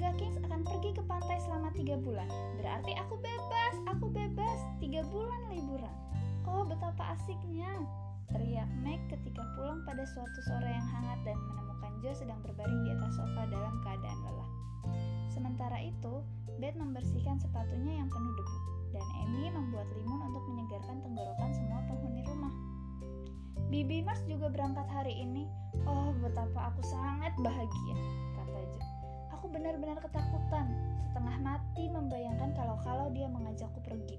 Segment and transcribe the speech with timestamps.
[0.00, 2.24] keluarga Kings akan pergi ke pantai selama tiga bulan.
[2.56, 4.58] Berarti aku bebas, aku bebas.
[4.80, 5.92] Tiga bulan liburan.
[6.48, 7.68] Oh, betapa asiknya.
[8.32, 12.96] Teriak Meg ketika pulang pada suatu sore yang hangat dan menemukan Joe sedang berbaring di
[12.96, 14.50] atas sofa dalam keadaan lelah.
[15.28, 16.24] Sementara itu,
[16.56, 18.58] Beth membersihkan sepatunya yang penuh debu,
[18.96, 22.54] dan Amy membuat limun untuk menyegarkan tenggorokan semua penghuni rumah.
[23.68, 25.44] Bibi Mars juga berangkat hari ini.
[25.84, 27.96] Oh, betapa aku sangat bahagia,
[29.50, 30.66] benar-benar ketakutan,
[31.10, 34.18] setengah mati membayangkan kalau-kalau dia mengajakku pergi.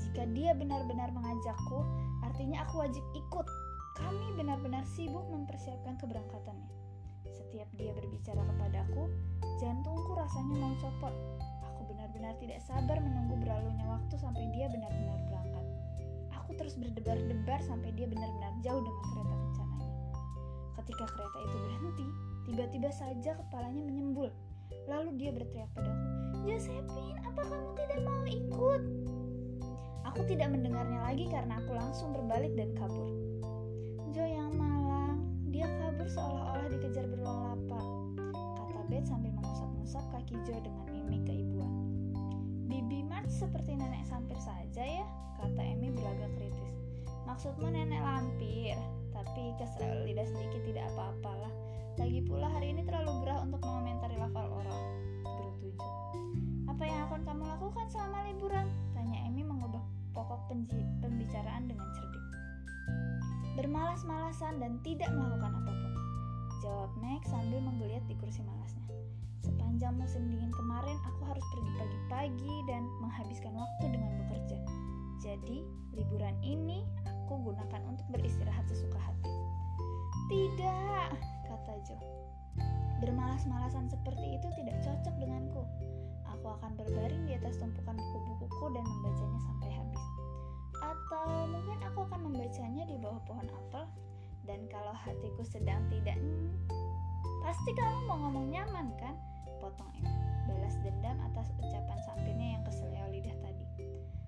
[0.00, 1.84] Jika dia benar-benar mengajakku,
[2.24, 3.46] artinya aku wajib ikut.
[3.94, 6.72] Kami benar-benar sibuk mempersiapkan keberangkatannya.
[7.30, 9.06] Setiap dia berbicara kepadaku,
[9.62, 11.14] jantungku rasanya mau copot.
[11.62, 15.64] Aku benar-benar tidak sabar menunggu berlalunya waktu sampai dia benar-benar berangkat.
[16.34, 19.88] Aku terus berdebar-debar sampai dia benar-benar jauh dengan kereta kencananya.
[20.82, 22.06] Ketika kereta itu berhenti,
[22.50, 24.28] tiba-tiba saja kepalanya menyembul.
[24.84, 26.06] Lalu dia berteriak padaku,
[26.44, 28.82] Josephine, apa kamu tidak mau ikut?
[30.12, 33.08] Aku tidak mendengarnya lagi karena aku langsung berbalik dan kabur.
[34.12, 37.86] Jo yang malang, dia kabur seolah-olah dikejar beruang lapar,
[38.60, 41.72] kata Beth sambil mengusap-ngusap kaki Jo dengan mimik keibuan.
[42.68, 45.06] Bibi March seperti nenek sampir saja ya,
[45.40, 46.76] kata Amy berlagak kritis.
[47.24, 48.76] Maksudmu nenek lampir,
[49.16, 51.63] tapi kesel lidah sedikit tidak apa-apalah.
[51.94, 54.82] Lagi pula hari ini terlalu gerah untuk mengomentari lafal orang.
[55.22, 55.86] Gerutu Jo.
[56.66, 58.66] Apa yang akan kamu lakukan selama liburan?
[58.98, 59.78] Tanya Amy mengubah
[60.10, 60.50] pokok
[60.98, 62.24] pembicaraan dengan cerdik.
[63.54, 65.92] Bermalas-malasan dan tidak melakukan apa pun.
[66.66, 68.90] Jawab Meg sambil menggeliat di kursi malasnya.
[69.46, 74.58] Sepanjang musim dingin kemarin, aku harus pergi pagi-pagi dan menghabiskan waktu dengan bekerja.
[75.22, 75.62] Jadi,
[75.94, 79.30] liburan ini aku gunakan untuk beristirahat sesuka hati.
[80.26, 81.33] Tidak,
[81.84, 81.96] Jo.
[83.04, 85.62] Bermalas-malasan seperti itu tidak cocok denganku.
[86.24, 90.04] Aku akan berbaring di atas tumpukan buku-bukuku dan membacanya sampai habis.
[90.80, 93.84] Atau mungkin aku akan membacanya di bawah pohon apel.
[94.44, 96.52] Dan kalau hatiku sedang tidak, hmm,
[97.40, 99.16] pasti kamu mau ngomong nyaman kan?
[99.56, 100.04] Potong Em.
[100.44, 103.64] Balas dendam atas ucapan sampirnya yang keseleo lidah tadi.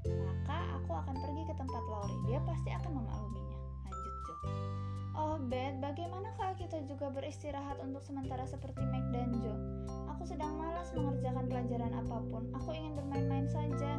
[0.08, 2.16] Maka aku akan pergi ke tempat Lori.
[2.24, 3.58] Dia pasti akan memakluminya.
[3.84, 4.34] Lanjut Jo.
[5.16, 9.56] Oh Beth, bagaimana kalau kita juga beristirahat untuk sementara seperti Meg dan Joe?
[10.12, 12.44] Aku sedang malas mengerjakan pelajaran apa pun.
[12.52, 13.96] Aku ingin bermain-main saja.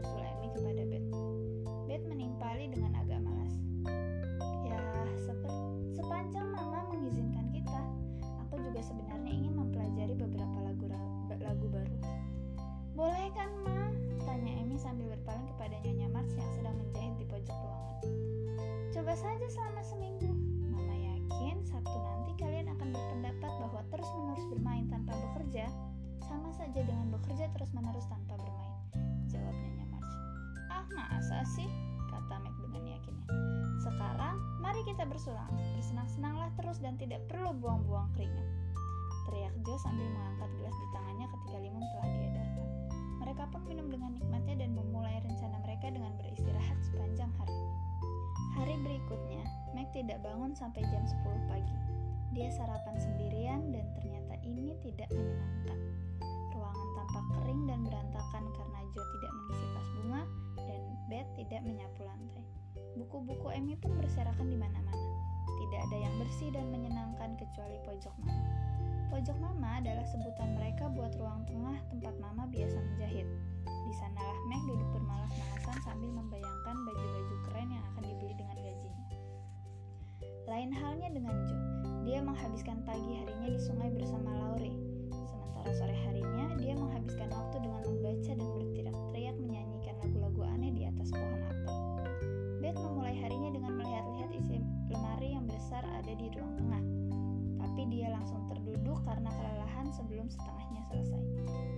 [0.00, 1.08] Usul Amy kepada Beth.
[1.84, 3.52] Beth menimpali dengan agak malas.
[4.64, 4.80] Ya,
[5.92, 7.82] sepanjang Mama mengizinkan kita,
[8.40, 10.88] aku juga sebenarnya ingin mempelajari beberapa lagu
[11.36, 11.98] lagu baru.
[12.96, 13.92] Boleh kan, Ma?
[14.24, 17.79] Tanya Amy sambil berpaling kepada Nyonya Mars yang sedang menjahit di pojok ruangan.
[19.10, 20.30] Coba saja selama seminggu.
[20.70, 25.66] Mama yakin Sabtu nanti kalian akan berpendapat bahwa terus-menerus bermain tanpa bekerja
[26.22, 28.70] sama saja dengan bekerja terus-menerus tanpa bermain.
[29.26, 30.14] Jawab Nyonya Mars.
[30.70, 31.66] Ah, masa sih?
[32.06, 33.26] Kata Meg dengan yakinnya.
[33.82, 35.50] Sekarang, mari kita bersulang.
[35.74, 38.46] Bersenang-senanglah terus dan tidak perlu buang-buang keringat.
[39.26, 42.68] Teriak Jo sambil mengangkat gelas di tangannya ketika limun telah diedarkan.
[43.26, 44.14] Mereka pun minum dengan
[50.00, 51.76] tidak bangun sampai jam 10 pagi.
[52.32, 55.78] Dia sarapan sendirian dan ternyata ini tidak menyenangkan.
[56.56, 60.22] Ruangan tampak kering dan berantakan karena Joe tidak mengisi tas bunga
[60.56, 60.80] dan
[61.12, 62.44] Beth tidak menyapu lantai.
[62.96, 65.04] Buku-buku Amy pun berserakan di mana-mana.
[65.60, 68.48] Tidak ada yang bersih dan menyenangkan kecuali pojok mama.
[69.12, 73.28] Pojok mama adalah sebutan mereka buat ruang tengah tempat mama biasa menjahit.
[73.68, 78.50] Di sanalah Meg duduk bermalas-malasan sambil membayangkan baju-baju keren yang akan dibeli dengan.
[80.50, 81.62] Lain halnya dengan Joe,
[82.02, 84.74] dia menghabiskan pagi harinya di sungai bersama Laurie.
[85.14, 91.14] Sementara sore harinya, dia menghabiskan waktu dengan membaca dan berteriak-teriak menyanyikan lagu-lagu aneh di atas
[91.14, 91.76] pohon apel.
[92.58, 94.58] Beth memulai harinya dengan melihat-lihat isi
[94.90, 96.82] lemari yang besar ada di ruang tengah.
[97.62, 101.22] Tapi dia langsung terduduk karena kelelahan sebelum setengahnya selesai.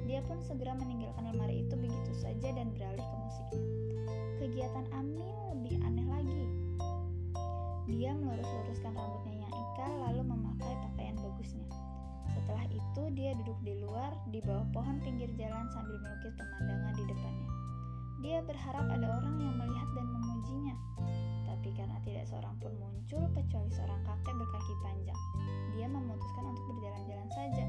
[0.08, 3.68] Dia pun segera meninggalkan lemari itu begitu saja dan beralih ke musiknya.
[4.40, 6.41] Kegiatan Amin lebih aneh lagi.
[7.90, 11.66] Dia melurus-luruskan rambutnya yang ikal lalu memakai pakaian bagusnya.
[12.30, 17.04] Setelah itu dia duduk di luar di bawah pohon pinggir jalan sambil melukis pemandangan di
[17.10, 17.50] depannya.
[18.22, 20.76] Dia berharap ada orang yang melihat dan memujinya.
[21.50, 25.20] Tapi karena tidak seorang pun muncul kecuali seorang kakek berkaki panjang,
[25.74, 27.64] dia memutuskan untuk berjalan-jalan saja.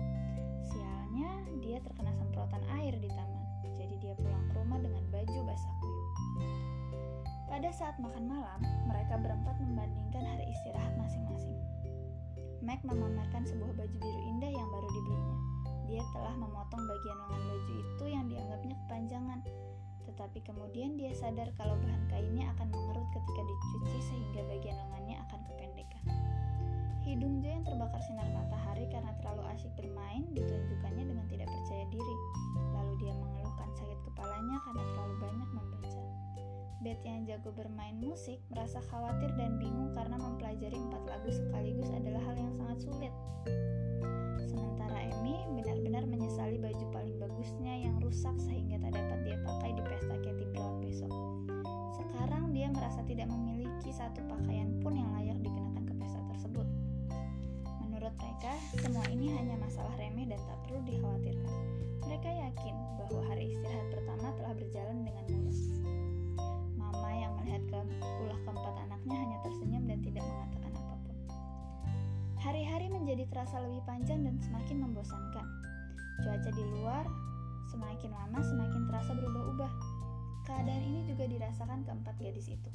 [0.70, 3.46] Sialnya, dia terkena semprotan air di taman.
[3.82, 6.08] Jadi dia pulang ke rumah dengan baju basah kuyup.
[7.54, 11.54] Pada saat makan malam, mereka berempat membandingkan hari istirahat masing-masing.
[12.66, 15.38] Mac memamerkan sebuah baju biru indah yang baru dibelinya.
[15.86, 19.40] Dia telah memotong bagian lengan baju itu yang dianggapnya kepanjangan.
[20.10, 25.40] Tetapi kemudian dia sadar kalau bahan kainnya akan mengerut ketika dicuci sehingga bagian lengannya akan
[25.54, 26.04] kependekan.
[27.06, 32.16] Hidung Jo yang terbakar sinar matahari karena terlalu asyik bermain ditunjukkannya dengan tidak percaya diri.
[32.74, 36.23] Lalu dia mengeluhkan sakit kepalanya karena terlalu banyak membaca.
[36.82, 42.24] Beth yang jago bermain musik merasa khawatir dan bingung karena mempelajari empat lagu sekaligus adalah
[42.26, 43.14] hal yang sangat sulit.
[44.50, 49.84] Sementara Emmy benar-benar menyesali baju paling bagusnya yang rusak sehingga tak dapat dia pakai di
[49.86, 51.12] pesta Katy Brown besok.
[51.94, 56.68] Sekarang dia merasa tidak memiliki satu pakaian pun yang layak dikenakan ke pesta tersebut.
[57.86, 61.56] Menurut mereka, semua ini hanya masalah remeh dan tak perlu dikhawatirkan.
[62.04, 65.60] Mereka yakin bahwa hari istirahat pertama telah berjalan dengan mulus.
[67.14, 67.80] Yang melihat ke
[68.26, 71.16] ulah keempat anaknya hanya tersenyum dan tidak mengatakan apa pun.
[72.42, 75.48] Hari-hari menjadi terasa lebih panjang dan semakin membosankan.
[76.24, 77.06] Cuaca di luar
[77.74, 79.72] semakin lama semakin terasa berubah-ubah.
[80.44, 82.70] Keadaan ini juga dirasakan keempat gadis itu.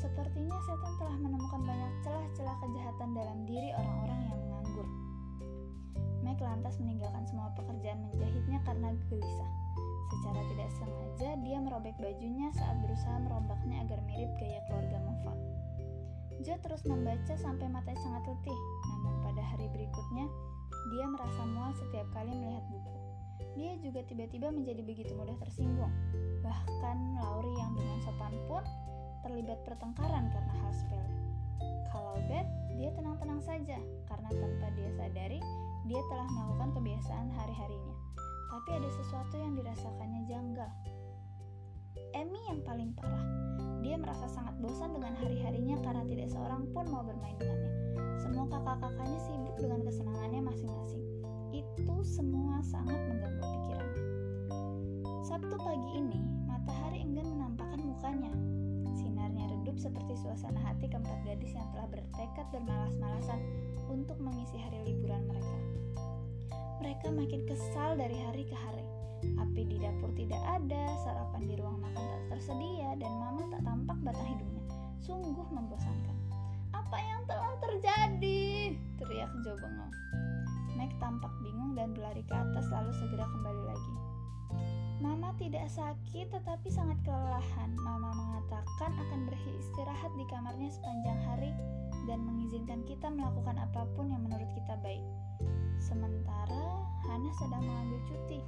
[0.00, 4.88] Sepertinya setan telah menemukan banyak celah-celah kejahatan dalam diri orang-orang yang menganggur.
[6.24, 9.50] Meg lantas meninggalkan semua pekerjaan menjahitnya karena gelisah.
[10.08, 15.34] Secara tidak sengaja, dia merobek bajunya saat berusaha merombaknya agar mirip gaya keluarga Mova.
[16.40, 18.58] Jo terus membaca sampai matanya sangat letih,
[18.88, 20.24] namun pada hari berikutnya,
[20.96, 22.94] dia merasa mual setiap kali melihat buku.
[23.60, 25.92] Dia juga tiba-tiba menjadi begitu mudah tersinggung.
[26.40, 28.64] Bahkan Lauri yang dengan sopan pun
[29.20, 31.12] terlibat pertengkaran karena hal sepele.
[31.92, 32.48] Kalau Beth,
[32.78, 33.76] dia tenang-tenang saja
[34.08, 35.40] karena tanpa dia sadari,
[35.84, 37.96] dia telah melakukan kebiasaan hari-harinya.
[39.20, 40.70] Sesuatu yang dirasakannya janggal.
[42.16, 43.20] Emmy yang paling parah.
[43.84, 47.68] Dia merasa sangat bosan dengan hari-harinya karena tidak seorang pun mau bermain dengannya.
[48.16, 51.04] Semua kakak-kakaknya sibuk dengan kesenangannya masing-masing.
[51.52, 54.04] Itu semua sangat mengganggu pikirannya.
[55.28, 58.32] Sabtu pagi ini, matahari enggan menampakkan mukanya.
[58.96, 63.44] Sinarnya redup seperti suasana hati keempat gadis yang telah bertekad bermalas-malasan
[63.84, 65.58] untuk mengisi hari liburan mereka.
[66.80, 68.89] Mereka makin kesal dari hari ke hari.
[69.20, 73.98] Api di dapur tidak ada, sarapan di ruang makan tak tersedia, dan mama tak tampak
[74.00, 74.64] batang hidungnya.
[75.04, 76.16] Sungguh membosankan.
[76.72, 78.74] Apa yang telah terjadi?
[78.96, 79.94] Teriak Joe bengong.
[80.74, 83.94] Meg tampak bingung dan berlari ke atas lalu segera kembali lagi.
[85.00, 87.72] Mama tidak sakit tetapi sangat kelelahan.
[87.80, 91.52] Mama mengatakan akan beristirahat di kamarnya sepanjang hari
[92.04, 95.04] dan mengizinkan kita melakukan apa pun yang menurut kita baik.
[95.80, 98.40] Sementara Hana sedang mengambil cuti.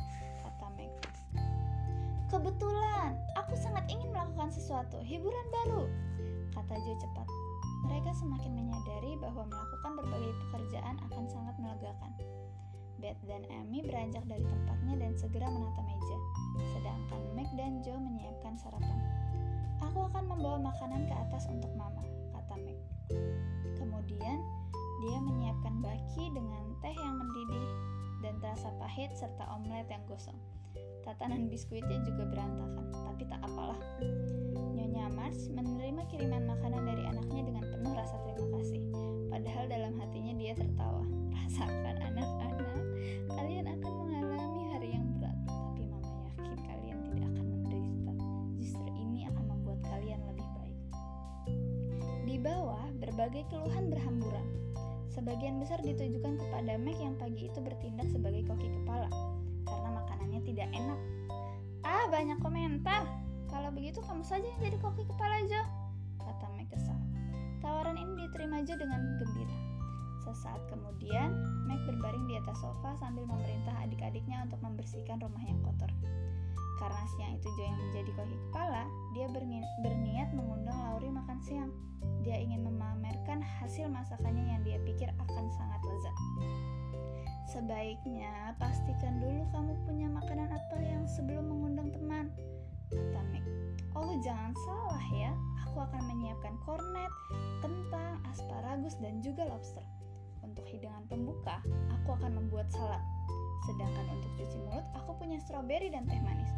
[2.32, 5.84] Kebetulan, aku sangat ingin melakukan sesuatu, hiburan baru,
[6.56, 7.28] kata Jo cepat.
[7.84, 12.08] Mereka semakin menyadari bahwa melakukan berbagai pekerjaan akan sangat melegakan.
[13.04, 16.18] Beth dan Amy beranjak dari tempatnya dan segera menata meja,
[16.72, 18.96] sedangkan Meg dan Joe menyiapkan sarapan.
[19.92, 22.00] Aku akan membawa makanan ke atas untuk Mama,
[22.32, 22.80] kata Meg.
[23.76, 24.40] Kemudian,
[25.04, 27.68] dia menyiapkan baki dengan teh yang mendidih
[28.24, 30.40] dan terasa pahit serta omelet yang gosong.
[31.02, 33.78] Tatanan biskuitnya juga berantakan, tapi tak apalah.
[34.54, 38.80] Nyonya Mars menerima kiriman makanan dari anaknya dengan penuh rasa terima kasih.
[39.26, 41.02] Padahal dalam hatinya dia tertawa.
[41.34, 42.80] Rasakan anak-anak,
[43.34, 45.36] kalian akan mengalami hari yang berat.
[45.42, 48.12] Tapi mama yakin kalian tidak akan menderita.
[48.62, 50.78] Justru ini akan membuat kalian lebih baik.
[52.30, 54.46] Di bawah, berbagai keluhan berhamburan.
[55.10, 59.10] Sebagian besar ditujukan kepada Meg yang pagi itu bertindak sebagai koki kepala
[60.46, 61.00] tidak enak.
[61.82, 63.06] Ah, banyak komentar.
[63.50, 65.60] Kalau begitu kamu saja yang jadi koki kepala Jo,
[66.22, 66.96] kata Meg kesal.
[67.60, 69.58] Tawaran ini diterima Jo dengan gembira.
[70.24, 71.36] Sesaat kemudian,
[71.68, 75.90] Meg berbaring di atas sofa sambil memerintah adik-adiknya untuk membersihkan rumah yang kotor.
[76.80, 81.70] Karena siang itu Jo yang menjadi koki kepala, dia berniat mengundang Lauri makan siang.
[82.22, 86.16] Dia ingin memamerkan hasil masakannya yang dia pikir akan sangat lezat.
[87.52, 92.32] Sebaiknya pastikan dulu kamu punya makanan apa yang sebelum mengundang teman,
[92.88, 93.44] kata Meg.
[93.92, 97.12] Oh jangan salah ya, aku akan menyiapkan kornet,
[97.60, 99.84] kentang, asparagus, dan juga lobster.
[100.40, 101.60] Untuk hidangan pembuka,
[101.92, 103.04] aku akan membuat salad.
[103.68, 106.48] Sedangkan untuk cuci mulut, aku punya stroberi dan teh manis.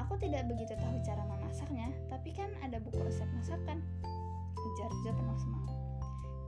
[0.00, 3.84] Aku tidak begitu tahu cara memasaknya, tapi kan ada buku resep masakan.
[4.56, 5.77] Ujar Jo penuh semangat.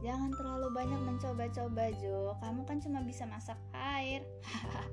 [0.00, 4.24] Jangan terlalu banyak mencoba-coba Jo, kamu kan cuma bisa masak air.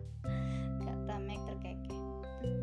[0.84, 1.96] Kata Meg terkekeh.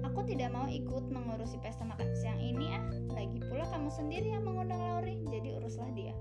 [0.04, 2.84] Aku tidak mau ikut mengurusi pesta makan siang ini ah.
[3.16, 6.12] Lagi pula kamu sendiri yang mengundang Lauri, jadi uruslah dia.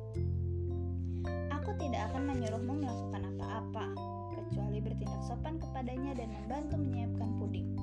[1.59, 3.85] Aku tidak akan menyuruhmu melakukan apa-apa,
[4.31, 7.75] kecuali bertindak sopan kepadanya dan membantu menyiapkan puding.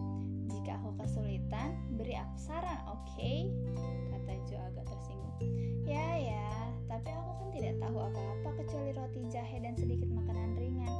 [0.49, 3.04] Jika aku kesulitan, beri aku saran, oke?
[3.14, 3.52] Okay?
[4.09, 5.37] Kata Joe agak tersinggung.
[5.85, 10.90] Ya, ya, tapi aku kan tidak tahu apa-apa kecuali roti jahe dan sedikit makanan ringan.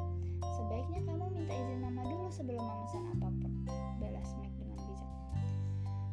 [0.55, 3.53] Sebaiknya kamu minta izin mama dulu sebelum memesan apa pun.
[3.99, 5.11] Balas Mac dengan bijak.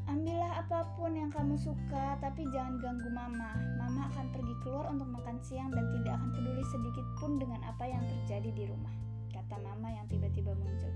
[0.10, 3.54] Ambillah apa pun yang kamu suka, tapi jangan ganggu mama.
[3.78, 7.86] Mama akan pergi keluar untuk makan siang dan tidak akan peduli sedikit pun dengan apa
[7.86, 8.96] yang terjadi di rumah.
[9.30, 10.90] Kata mama yang tiba-tiba muncul.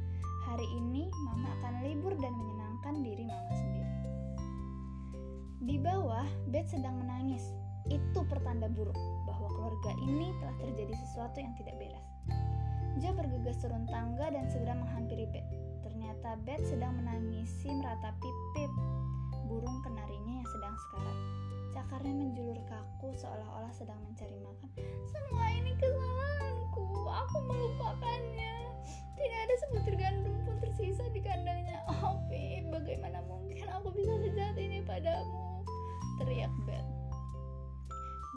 [0.49, 3.93] Hari ini mama akan libur dan menyenangkan diri mama sendiri.
[5.61, 7.60] Di bawah, Beth sedang menangis.
[7.89, 12.07] Itu pertanda buruk bahwa keluarga ini telah terjadi sesuatu yang tidak beres.
[12.99, 15.47] Joe bergegas turun tangga dan segera menghampiri Beth.
[15.87, 18.71] Ternyata Beth sedang menangisi meratapi Pip,
[19.47, 21.17] burung kenarinya yang sedang sekarat.
[21.71, 24.69] Cakarnya menjulur kaku seolah-olah sedang mencari makan.
[25.07, 28.55] Semua ini kesalahanku, aku melupakannya.
[29.15, 31.79] Tidak ada sebutir gandum pun tersisa di kandangnya.
[31.87, 35.50] Oh Pip, bagaimana mungkin aku bisa sejahat ini padamu?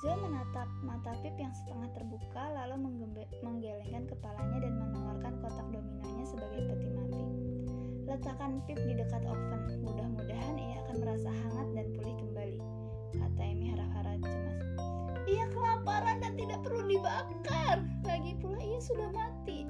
[0.04, 2.92] Joe menatap mata Pip yang setengah terbuka lalu
[3.40, 7.24] menggelengkan kepalanya dan mengeluarkan kotak dominonya sebagai peti mati.
[8.04, 9.80] Letakkan Pip di dekat oven.
[9.80, 12.60] Mudah-mudahan ia akan merasa hangat dan pulih kembali.
[13.16, 14.60] Kata Amy harap-harap cemas.
[15.24, 17.80] Ia kelaparan dan tidak perlu dibakar.
[18.04, 19.64] Lagi pula ia sudah mati.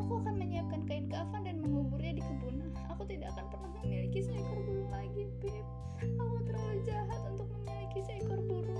[0.00, 2.72] Aku akan menyiapkan kain kafan dan menguburnya di kebun.
[2.88, 5.64] Aku tidak akan pernah memiliki seekor burung lagi, Pip.
[6.00, 8.73] Aku terlalu jahat untuk memiliki seekor burung.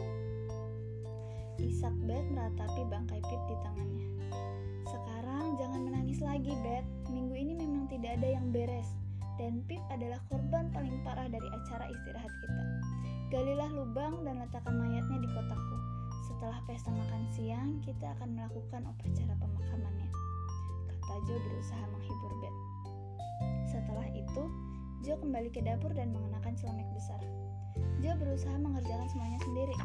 [1.85, 4.09] Isak Beth meratapi bangkai Pip di tangannya.
[4.88, 6.88] Sekarang jangan menangis lagi, Beth.
[7.12, 8.88] Minggu ini memang tidak ada yang beres.
[9.37, 12.64] Dan Pip adalah korban paling parah dari acara istirahat kita.
[13.37, 15.76] Galilah lubang dan letakkan mayatnya di kotakku.
[16.25, 20.09] Setelah pesta makan siang, kita akan melakukan upacara pemakamannya.
[20.88, 22.59] Kata Joe berusaha menghibur Beth.
[23.69, 24.43] Setelah itu,
[25.05, 27.21] Joe kembali ke dapur dan mengenakan celemek besar.
[28.00, 29.76] Joe berusaha mengerjakan semuanya sendiri.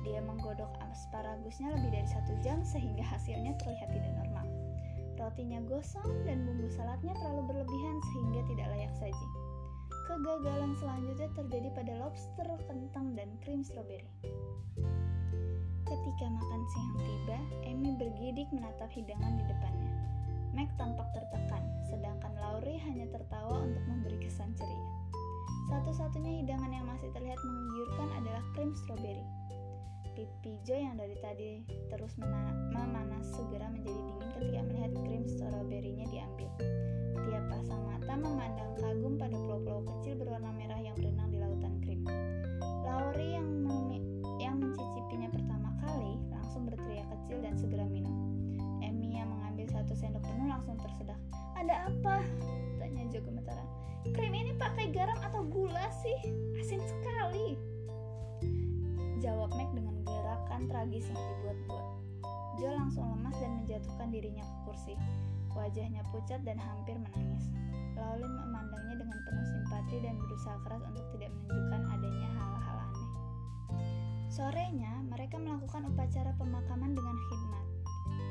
[0.00, 4.46] Dia menggodok asparagusnya lebih dari satu jam sehingga hasilnya terlihat tidak normal.
[5.20, 9.26] Rotinya gosong dan bumbu saladnya terlalu berlebihan sehingga tidak layak saji.
[10.08, 14.08] Kegagalan selanjutnya terjadi pada lobster, kentang, dan krim stroberi.
[15.86, 17.38] Ketika makan siang tiba,
[17.68, 19.92] Amy bergidik menatap hidangan di depannya.
[20.50, 24.90] Mac tampak tertekan, sedangkan Laurie hanya tertawa untuk memberi kesan ceria.
[25.70, 29.39] Satu-satunya hidangan yang masih terlihat menggiurkan adalah krim stroberi.
[30.20, 36.50] Pipi Joe yang dari tadi terus memanas segera menjadi dingin ketika melihat krim stroberinya diambil.
[37.24, 42.04] Tiap pasang mata memandang kagum pada pulau-pulau kecil berwarna merah yang berenang di lautan krim.
[42.84, 43.48] Laurie yang
[44.36, 48.12] yang mencicipinya pertama kali langsung berteriak kecil dan segera minum.
[48.84, 51.16] Emmy yang mengambil satu sendok penuh langsung tersedak.
[51.56, 52.20] Ada apa?
[52.76, 53.64] Tanya Joe gemetaran.
[54.12, 56.28] Krim ini pakai garam atau gula sih?
[56.60, 57.56] Asin sekali.
[59.20, 59.89] Jawab Mac dengan
[60.60, 61.86] gerakan tragis yang dibuat-buat.
[62.60, 64.94] Joe langsung lemas dan menjatuhkan dirinya ke kursi.
[65.56, 67.48] Wajahnya pucat dan hampir menangis.
[67.96, 73.08] Laulin memandangnya dengan penuh simpati dan berusaha keras untuk tidak menunjukkan adanya hal-hal aneh.
[74.28, 77.66] Sorenya, mereka melakukan upacara pemakaman dengan khidmat.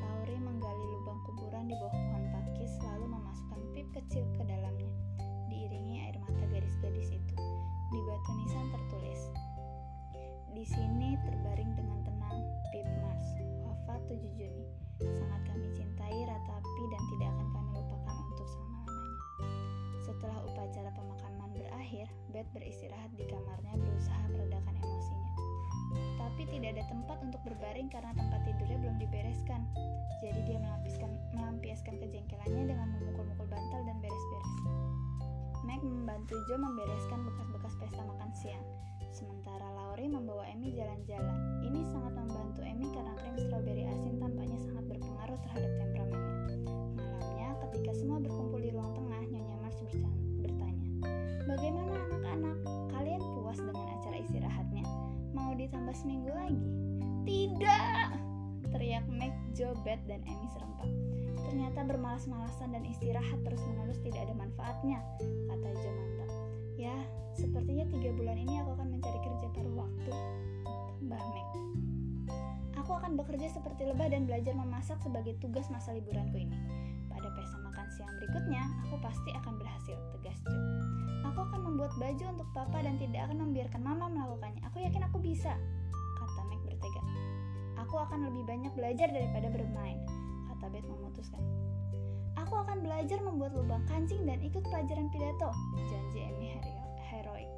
[0.05, 4.93] Lauri menggali lubang kuburan di bawah pohon pakis lalu memasukkan pip kecil ke dalamnya.
[5.49, 7.35] Diiringi air mata gadis-gadis itu.
[7.89, 9.21] Di batu nisan tertulis,
[10.53, 12.18] di sini terbaring dengan tenang
[12.71, 13.27] Pip Mars,
[13.63, 14.65] wafat 7 Juni.
[14.99, 19.19] Sangat kami cintai Ratapi dan tidak akan kami lupakan untuk selama-lamanya.
[20.03, 25.31] Setelah upacara pemakaman berakhir, Beth beristirahat di kamarnya berusaha meredakan emosinya.
[26.19, 29.61] Tapi tidak ada tempat untuk berbaring karena tempat tidurnya belum dibereskan.
[30.19, 34.51] Jadi dia melapiskan, melampiaskan kejengkelannya dengan memukul-mukul bantal dan beres-beres.
[35.63, 38.65] Meg membantu Joe membereskan bekas-bekas pesta makan siang.
[39.09, 41.65] Sementara Laurie membawa Emmy jalan-jalan.
[41.65, 46.57] Ini sangat membantu Emmy karena krim stroberi asin tampaknya sangat berpengaruh terhadap temperamennya.
[46.93, 49.77] Malamnya, ketika semua berkumpul di ruang tengah, Nyonya Mars
[50.39, 50.87] bertanya,
[51.49, 52.57] Bagaimana anak-anak?
[52.93, 54.85] Kalian puas dengan acara istirahatnya?
[55.33, 56.69] Mau ditambah seminggu lagi?
[57.25, 58.09] Tidak!
[58.69, 60.89] Teriak Meg, Joe, Beth, dan Emmy serempak.
[61.49, 65.01] Ternyata bermalas-malasan dan istirahat terus-menerus tidak ada manfaatnya,
[65.49, 66.18] kata Joe
[73.09, 76.53] akan bekerja seperti lebah dan belajar memasak sebagai tugas masa liburanku ini.
[77.09, 80.61] Pada pesta makan siang berikutnya, aku pasti akan berhasil, tegas Joe.
[81.33, 84.61] Aku akan membuat baju untuk papa dan tidak akan membiarkan mama melakukannya.
[84.69, 85.57] Aku yakin aku bisa,
[86.21, 87.01] kata Meg bertega.
[87.81, 89.97] Aku akan lebih banyak belajar daripada bermain,
[90.53, 91.41] kata Beth memutuskan.
[92.37, 95.49] Aku akan belajar membuat lubang kancing dan ikut pelajaran pidato,
[95.89, 96.61] janji Amy
[97.09, 97.49] heroik.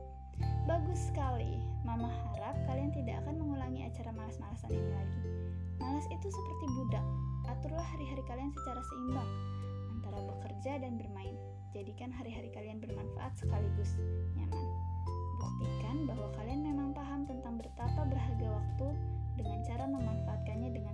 [0.63, 5.40] Bagus sekali, Mama harap kalian tidak akan mengulangi acara malas-malasan ini lagi.
[5.81, 7.05] Malas itu seperti budak,
[7.49, 9.29] aturlah hari-hari kalian secara seimbang
[9.97, 11.33] antara bekerja dan bermain.
[11.73, 13.97] Jadikan hari-hari kalian bermanfaat sekaligus
[14.37, 14.65] nyaman.
[15.41, 18.87] Buktikan bahwa kalian memang paham tentang betapa berharga waktu
[19.41, 20.90] dengan cara memanfaatkannya dengan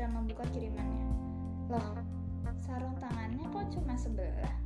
[0.00, 1.12] segera membuka kirimannya.
[1.68, 1.92] Loh,
[2.56, 4.56] sarung tangannya kok cuma sebelah?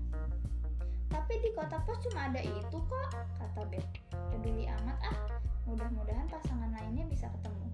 [1.11, 3.09] Tapi di kotak pos cuma ada itu kok,
[3.43, 3.83] kata Beth.
[4.31, 5.19] Peduli amat ah,
[5.67, 7.67] mudah-mudahan pasangan lainnya bisa ketemu.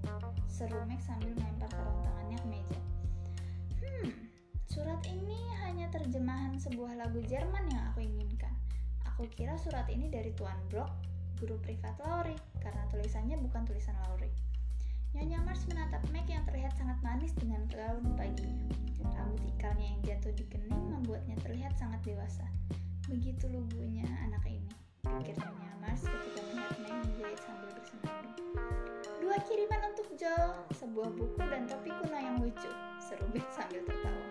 [0.49, 2.81] Seru Max sambil melempar sarung tangannya ke meja.
[3.85, 4.09] Hmm,
[4.64, 8.57] surat ini hanya terjemahan sebuah lagu Jerman yang aku inginkan.
[9.05, 10.97] Aku kira surat ini dari Tuan Brock,
[11.37, 14.50] guru privat Laurie, karena tulisannya bukan tulisan Laurie.
[15.11, 18.71] Nyonya Mars menatap Meg yang terlihat sangat manis dengan gaun paginya.
[19.11, 22.46] Rambut ikalnya yang jatuh di kening membuatnya terlihat sangat dewasa.
[23.11, 24.70] Begitu lugunya anak ini,
[25.03, 28.51] pikir Nyonya Mars ketika melihat Meg menjahit sambil bersenandung.
[29.18, 32.70] Dua kiriman untuk Joe, sebuah buku dan topi kuno yang lucu,
[33.03, 34.27] seru Beth sambil tertawa.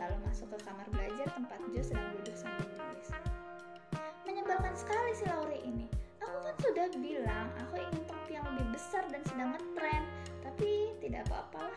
[0.00, 3.12] Lalu masuk ke kamar belajar tempat Joe sedang duduk sambil menulis
[4.24, 5.86] menyebalkan sekali si Lauri ini.
[6.32, 10.00] Aku kan sudah bilang aku ingin topi yang lebih besar dan sedang ngetren,
[10.40, 11.76] tapi tidak apa-apalah.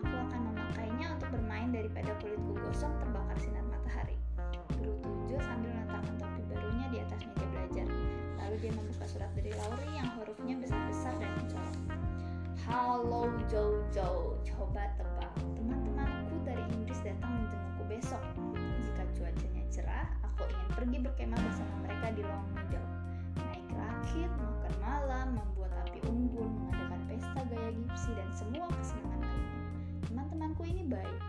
[0.00, 4.16] Aku akan memakainya untuk bermain daripada kulitku gosong terbakar sinar matahari.
[4.80, 7.86] Guru tujuh sambil meletakkan topi barunya di atas meja belajar.
[8.40, 11.76] Lalu dia membuka surat dari Lauri yang hurufnya besar-besar dan mencolok.
[12.64, 15.36] Halo Jojo, coba tebak.
[15.52, 18.24] Teman-temanku dari Inggris datang menjengukku besok.
[18.88, 23.05] Jika cuacanya cerah, aku ingin pergi berkemah bersama mereka di Long Meadow.
[23.86, 29.60] Naik rakit, makan malam, membuat api unggun, mengadakan pesta gaya gipsi, dan semua kesenangan lainnya.
[30.10, 31.22] Teman-temanku ini baik.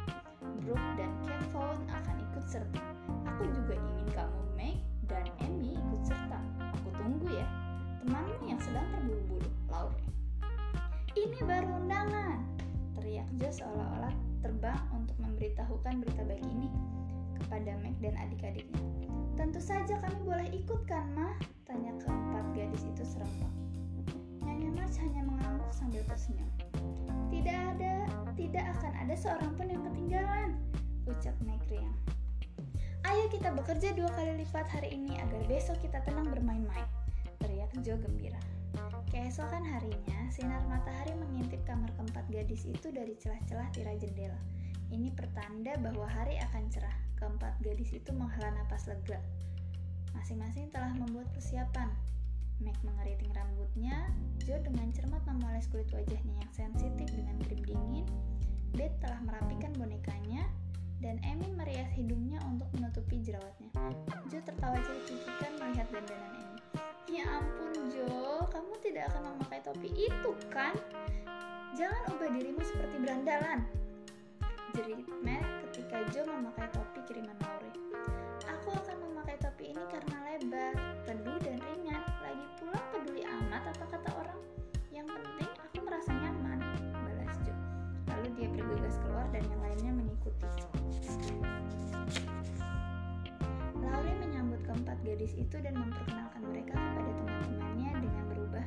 [0.65, 2.81] Brooke dan Kevin akan ikut serta.
[3.29, 6.41] Aku juga ingin kamu, Meg, dan Emmy ikut serta.
[6.81, 7.45] Aku tunggu ya.
[8.01, 10.01] Temanmu yang sedang terburu-buru, Laure.
[11.13, 12.41] Ini baru undangan,
[12.97, 16.73] teriak Jo seolah-olah terbang untuk memberitahukan berita baik ini
[17.37, 18.81] kepada Meg dan adik-adiknya.
[19.37, 21.56] Tentu saja kami boleh ikut kan, Mah?
[21.77, 23.53] Tanya keempat gadis itu serempak.
[24.41, 26.49] Nyonya Mas hanya mengangguk sambil tersenyum.
[27.29, 30.57] Tidak ada, tidak akan ada seorang pun yang ketinggalan,
[31.05, 31.93] ucap Meg riang.
[33.05, 36.89] Ayo kita bekerja dua kali lipat hari ini agar besok kita tenang bermain-main,
[37.45, 38.41] teriak Jo gembira.
[39.13, 44.41] Keesokan harinya, sinar matahari mengintip kamar keempat gadis itu dari celah-celah tirai jendela.
[44.89, 46.97] Ini pertanda bahwa hari akan cerah.
[47.21, 49.21] Keempat gadis itu menghela napas lega.
[50.17, 51.93] Masing-masing telah membuat persiapan.
[52.57, 54.09] Meg mengeriting rambutnya,
[54.41, 58.09] Joe dengan cermat memoles kulit wajahnya yang sensitif dengan krim dingin,
[58.73, 60.49] Beth telah merapikan bonekanya,
[60.97, 63.69] dan Amy merias hidungnya untuk menutupi jerawatnya.
[64.33, 66.61] Joe tertawa cekikikan melihat dandanan Amy.
[67.07, 70.73] Ya ampun Joe, kamu tidak akan memakai topi itu kan?
[71.77, 73.61] Jangan ubah dirimu seperti berandalan
[74.77, 77.56] jerit Matt ketika Joe memakai topi kiriman Laurie.
[79.77, 80.73] Ini karena lebar,
[81.05, 82.01] teduh, dan ringan.
[82.25, 84.39] Lagi pula peduli amat apa kata orang.
[84.89, 86.59] Yang penting aku merasa nyaman,
[86.89, 87.53] balas Joe.
[88.09, 90.49] Lalu dia bergegas keluar dan yang lainnya mengikuti.
[93.77, 98.65] Laurie menyambut keempat gadis itu dan memperkenalkan mereka kepada teman-temannya dengan berubah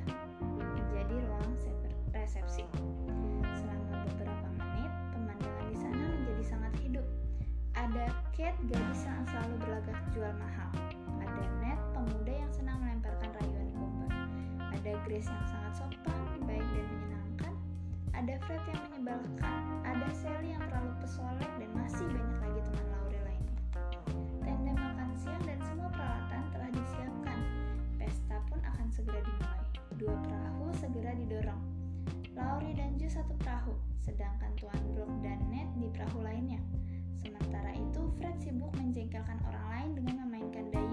[0.62, 1.50] menjadi ruang
[2.14, 2.62] resepsi.
[7.80, 10.68] Ada Kate, gadis yang selalu berlagak jual mahal.
[15.10, 17.54] Grace yang sangat sopan, baik dan menyenangkan,
[18.14, 23.20] ada Fred yang menyebalkan, ada Sally yang terlalu pesolek dan masih banyak lagi teman Laura
[23.26, 23.58] lainnya.
[24.38, 27.38] Tenda makan siang dan semua peralatan telah disiapkan.
[27.98, 29.64] Pesta pun akan segera dimulai.
[29.98, 31.62] Dua perahu segera didorong.
[32.38, 33.74] Laurie dan Ju satu perahu,
[34.06, 36.62] sedangkan Tuan Brook dan Ned di perahu lainnya.
[37.18, 40.89] Sementara itu, Fred sibuk menjengkelkan orang lain dengan memainkan daya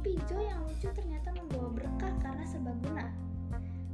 [0.00, 3.12] Topi Joe yang lucu ternyata membawa berkah karena serbaguna.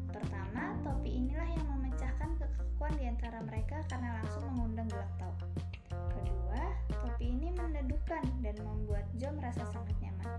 [0.06, 5.34] Pertama, topi inilah yang memecahkan kekekuan di antara mereka karena langsung mengundang gelak tawa.
[5.90, 6.62] Kedua,
[6.94, 10.38] topi ini meneduhkan dan membuat Joe merasa sangat nyaman.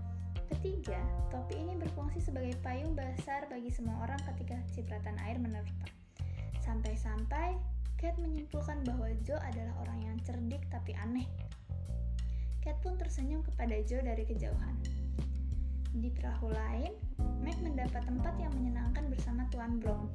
[0.56, 5.84] Ketiga, topi ini berfungsi sebagai payung besar bagi semua orang ketika cipratan air menerpa.
[6.64, 7.60] Sampai-sampai
[8.00, 11.28] Cat menyimpulkan bahwa Joe adalah orang yang cerdik tapi aneh.
[12.64, 15.07] Cat pun tersenyum kepada Joe dari kejauhan.
[15.96, 16.92] Di perahu lain,
[17.40, 20.08] Meg mendapat tempat yang menyenangkan bersama Tuan Brock.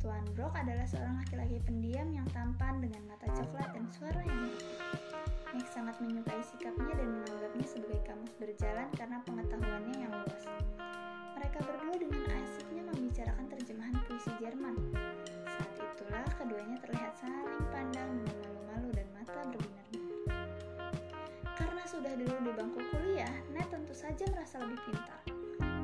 [0.00, 4.64] Tuan Brock adalah seorang laki-laki pendiam yang tampan dengan mata coklat dan suara yang lembut.
[5.52, 10.44] Meg sangat menyukai sikapnya dan menganggapnya sebagai kamus berjalan karena pengetahuannya yang luas.
[11.36, 14.76] Mereka berdua dengan asiknya membicarakan terjemahan puisi Jerman
[16.06, 20.20] itulah keduanya terlihat saling pandang dengan malu-malu dan mata berbinar-binar.
[21.58, 23.05] Karena sudah dulu di bangku kuliah,
[23.96, 25.24] saja merasa lebih pintar.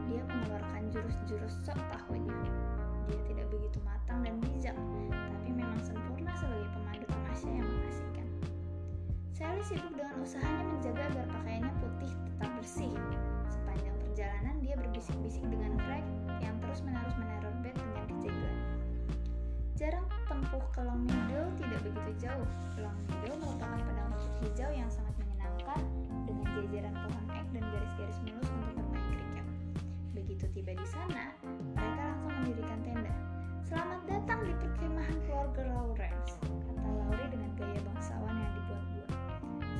[0.04, 2.36] Dia mengeluarkan jurus-jurus sok tahunya.
[3.08, 4.76] Dia tidak begitu matang dan bijak,
[5.08, 8.28] tapi memang sempurna sebagai pemandu tamasya yang mengasihkan.
[9.32, 12.92] Sally sibuk dengan usahanya menjaga agar pakaiannya putih tetap bersih.
[13.48, 16.04] Sepanjang perjalanan dia berbisik-bisik dengan Frank
[16.44, 18.56] yang terus-menerus meneror Beth dengan kejailan.
[19.80, 22.48] Jarang tempuh ke Long Meadow tidak begitu jauh.
[22.76, 25.80] Long Meadow merupakan padang rumput hijau yang sangat menyenangkan
[26.28, 29.46] dengan jajaran pohon dan garis-garis mulus untuk bermain kriket.
[30.16, 31.36] Begitu tiba di sana,
[31.76, 33.12] mereka langsung mendirikan tenda.
[33.68, 39.10] Selamat datang di perkemahan keluarga Lawrence, kata Laurie dengan gaya bangsawan yang dibuat-buat.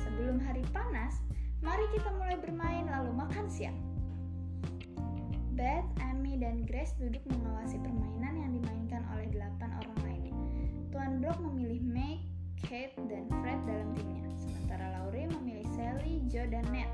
[0.05, 1.17] Sebelum hari panas,
[1.65, 3.77] mari kita mulai bermain lalu makan siang.
[5.53, 10.33] Beth, Amy, dan Grace duduk mengawasi permainan yang dimainkan oleh delapan orang lainnya.
[10.93, 12.21] Tuan Brock memilih Meg,
[12.61, 16.89] Kate, dan Fred dalam timnya, sementara Laurie memilih Sally, Joe, dan Ned.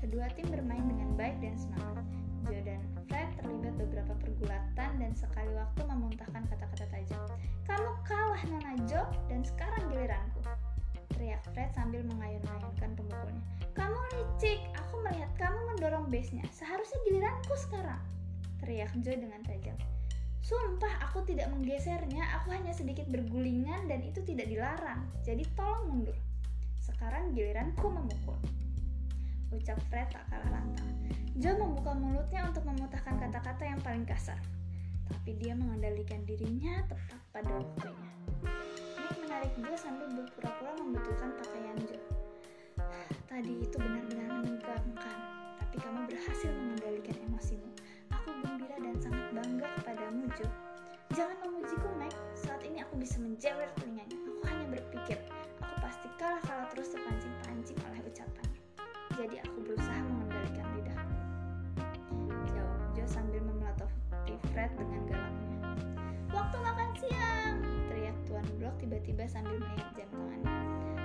[0.00, 2.08] Kedua tim bermain dengan baik dan semangat.
[2.48, 7.20] Joe dan Fred terlibat beberapa pergulatan dan sekali waktu memuntahkan kata-kata tajam.
[7.68, 10.40] Kamu kalah Nona Joe dan sekarang giliranku.
[11.12, 13.44] Teriak Fred sambil mengayun-ayunkan pemukulnya.
[13.76, 16.48] Kamu licik, aku melihat kamu mendorong base-nya.
[16.48, 18.00] Seharusnya giliranku sekarang.
[18.64, 19.76] Teriak Joe dengan tajam.
[20.40, 25.04] Sumpah aku tidak menggesernya, aku hanya sedikit bergulingan dan itu tidak dilarang.
[25.22, 26.16] Jadi tolong mundur.
[26.80, 28.40] Sekarang giliranku memukul.
[29.50, 30.90] Ucap Fred tak kalah lantang.
[31.34, 34.38] Joe membuka mulutnya untuk memutahkan kata-kata yang paling kasar.
[35.10, 38.10] Tapi dia mengendalikan dirinya tepat pada waktunya.
[38.94, 42.04] Nick menarik Joe sambil berpura-pura membetulkan pakaian Joe.
[43.26, 45.18] Tadi itu benar-benar menegangkan,
[45.58, 47.68] tapi kamu berhasil mengendalikan emosimu.
[48.14, 50.46] Aku gembira dan sangat bangga kepadamu, Jo.
[51.10, 52.14] Jangan memujiku, Mac.
[52.38, 54.14] Saat ini aku bisa menjewer telinganya.
[54.14, 55.18] Aku hanya berpikir,
[55.58, 56.79] aku pasti kalah kalau terus.
[59.20, 61.04] Jadi aku berusaha mengendalikan lidah.
[62.56, 65.56] Jawab Jo sambil memelototi Fred dengan galaknya.
[66.32, 67.54] Waktu makan siang!
[67.92, 70.08] Teriak Tuan Blok tiba-tiba sambil melihat jam.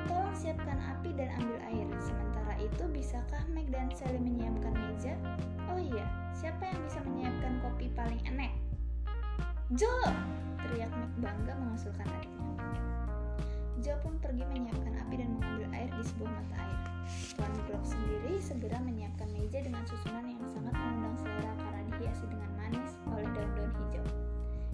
[0.08, 1.84] Tolong siapkan api dan ambil air.
[1.99, 5.19] Sementara itu, bisakah Meg dan Sally menyiapkan meja?
[5.67, 8.56] Oh iya, siapa yang bisa menyiapkan kopi paling enak?
[9.75, 10.15] Joe!
[10.63, 12.47] Teriak Meg bangga mengusulkan adiknya.
[13.84, 16.94] Joe pun pergi menyiapkan api dan mengambil air di sebuah mata air.
[17.37, 22.49] Tuan Blok sendiri segera menyiapkan meja dengan susunan yang sangat mengundang selera karena dihiasi dengan
[22.57, 24.05] manis oleh daun-daun hijau.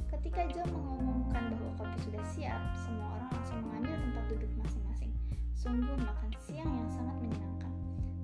[0.08, 5.12] Ketika Joe mengumumkan bahwa kopi sudah siap, semua orang langsung mengambil tempat duduk masing-masing.
[5.52, 7.74] Sungguh makan siang yang sangat menyenangkan.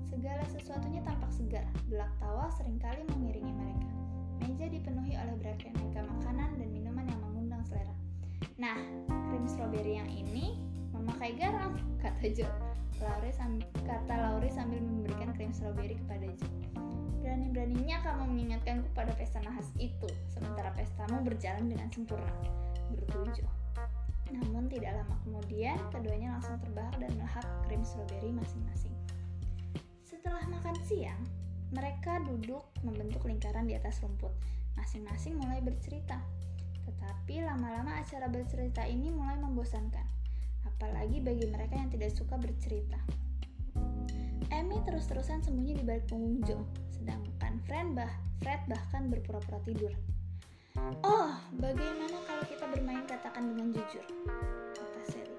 [0.08, 3.88] Segala sesuatunya tampak segar, belak tawa sering kali mengiringi mereka.
[4.40, 7.92] Meja dipenuhi oleh beraneka makanan dan minuman yang mengundang selera.
[8.56, 8.80] Nah,
[9.28, 10.56] krim stroberi yang ini
[10.96, 12.48] memakai garam, kata Joe.
[12.98, 16.50] Sambil, kata Laurie sambil memberikan krim stroberi kepada Joe.
[17.22, 22.34] Berani-beraninya kamu mengingatkanku pada pesta nahas itu, sementara pestamu berjalan dengan sempurna.
[22.90, 23.46] Bertujuh.
[24.34, 28.94] Namun tidak lama kemudian, keduanya langsung terbahak dan melahap krim stroberi masing-masing.
[30.02, 31.22] Setelah makan siang,
[31.70, 34.34] mereka duduk membentuk lingkaran di atas rumput.
[34.74, 36.18] Masing-masing mulai bercerita.
[36.90, 40.17] Tetapi lama-lama acara bercerita ini mulai membosankan
[40.78, 43.02] apalagi bagi mereka yang tidak suka bercerita.
[44.54, 46.38] Amy terus-terusan sembunyi di balik punggung
[46.94, 49.90] sedangkan Fred, bah Fred bahkan berpura-pura tidur.
[51.02, 54.06] Oh, bagaimana kalau kita bermain katakan dengan jujur?
[54.78, 55.38] Kata Sally.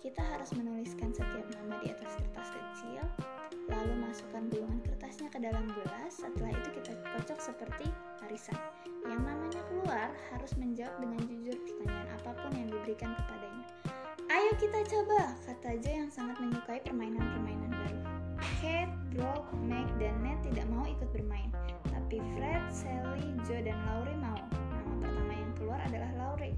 [0.00, 3.04] Kita harus menuliskan setiap nama di atas kertas kecil,
[3.68, 6.12] Lalu masukkan gulungan kertasnya ke dalam gelas.
[6.16, 7.86] Setelah itu kita kocok seperti
[8.24, 8.56] arisan.
[9.04, 13.66] Yang namanya keluar harus menjawab dengan jujur pertanyaan apa pun yang diberikan kepadanya.
[14.28, 18.00] Ayo kita coba, kata Jo yang sangat menyukai permainan-permainan baru.
[18.60, 21.48] Kate, Brooke, Meg, dan Ned tidak mau ikut bermain.
[21.88, 24.36] Tapi Fred, Sally, Joe, dan Laurie mau.
[24.52, 26.52] Nama pertama yang keluar adalah Laurie.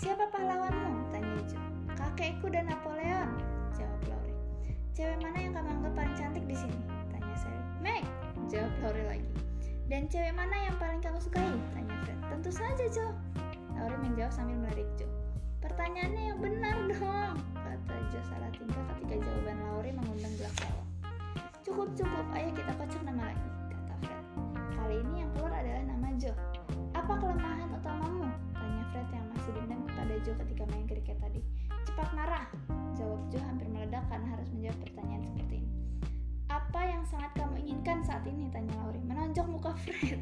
[0.00, 1.12] Siapa pahlawanmu?
[1.12, 1.60] Tanya Joe.
[2.00, 3.28] Kakekku dan Napoleon,
[3.76, 4.40] jawab Laurie.
[4.96, 6.80] Cewek mana yang kamu anggap paling cantik di sini?
[7.12, 7.60] Tanya Sally.
[7.84, 8.04] Meg,
[8.48, 9.32] jawab Laurie lagi.
[9.92, 11.44] Dan cewek mana yang paling kamu sukai?
[11.76, 12.18] Tanya Fred.
[12.32, 13.12] Tentu saja Joe.
[13.76, 15.21] Laurie menjawab sambil melirik Joe.
[15.62, 20.82] Pertanyaannya yang benar dong, kata Joe salah tingkah ketika jawaban Laurie mengundang gelak tawa.
[21.62, 24.24] Cukup cukup, ayo kita kocok nama lagi, kata Fred.
[24.74, 26.34] Kali ini yang keluar adalah nama Joe.
[26.98, 28.26] Apa kelemahan utamamu?
[28.58, 31.40] Tanya Fred yang masih dendam kepada Joe ketika main kriket tadi.
[31.86, 32.44] Cepat marah,
[32.98, 35.70] jawab Joe hampir meledak karena harus menjawab pertanyaan seperti ini.
[36.50, 38.50] Apa yang sangat kamu inginkan saat ini?
[38.50, 39.06] Tanya Laurie.
[39.06, 40.18] Menonjok muka Fred.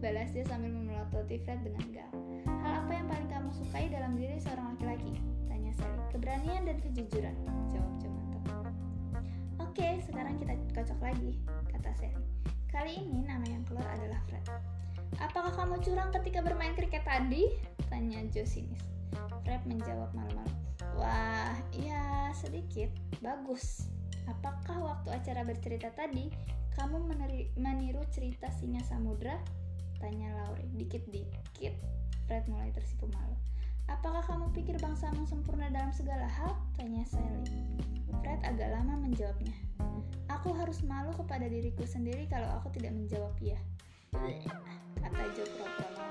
[0.00, 2.21] Balas dia sambil memelototi Fred dengan gal.
[2.46, 5.14] Hal apa yang paling kamu sukai dalam diri seorang laki-laki?
[5.46, 6.00] Tanya Sally.
[6.10, 7.36] Keberanian dan kejujuran,
[7.70, 8.42] jawab mantap.
[9.62, 11.38] Oke, sekarang kita kocok lagi,
[11.70, 12.24] kata Sally.
[12.72, 14.44] Kali ini nama yang keluar adalah Fred.
[15.20, 17.52] Apakah kamu curang ketika bermain kriket tadi?
[17.92, 18.48] Tanya Joe.
[19.44, 20.56] Fred menjawab malu-malu.
[20.96, 22.88] Wah, iya sedikit.
[23.20, 23.92] Bagus.
[24.24, 26.32] Apakah waktu acara bercerita tadi
[26.72, 27.12] kamu
[27.60, 29.36] meniru cerita singa samudra?
[30.02, 30.66] Tanya Laurie.
[30.74, 31.74] Dikit-dikit.
[32.26, 33.38] Fred mulai tersipu malu.
[33.86, 36.58] Apakah kamu pikir bangsamu sempurna dalam segala hal?
[36.74, 37.46] Tanya Sally.
[38.22, 39.54] Fred agak lama menjawabnya.
[40.30, 43.58] Aku harus malu kepada diriku sendiri kalau aku tidak menjawab ya.
[44.98, 46.08] Kata Joe pura-pura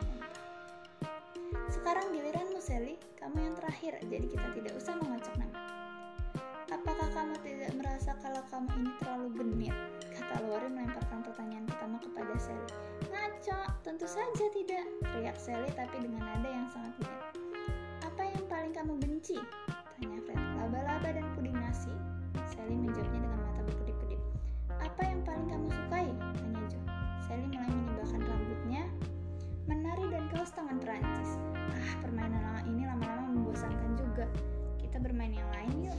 [1.69, 5.59] Sekarang giliranmu Sally, kamu yang terakhir, jadi kita tidak usah mengocok nama.
[6.71, 9.75] Apakah kamu tidak merasa kalau kamu ini terlalu genit?
[10.15, 12.67] Kata Lauren melemparkan pertanyaan pertama kepada Sally
[13.21, 13.59] ngaco?
[13.85, 17.21] Tentu saja tidak, teriak Sally tapi dengan nada yang sangat mirip.
[18.01, 19.37] Apa yang paling kamu benci?
[20.01, 20.41] Tanya Fred.
[20.57, 21.93] Laba-laba dan puding nasi.
[22.49, 24.21] Sally menjawabnya dengan mata berkedip-kedip.
[24.81, 26.07] Apa yang paling kamu sukai?
[26.17, 26.85] Tanya Joe.
[27.29, 28.83] Sally mulai menyebabkan rambutnya,
[29.69, 31.37] menari dan kaos tangan Perancis.
[31.53, 34.25] Ah, permainan ini lama-lama membosankan juga.
[34.81, 35.97] Kita bermain yang lain yuk.